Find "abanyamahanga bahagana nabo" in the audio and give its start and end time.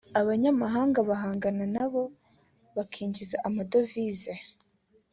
0.19-2.03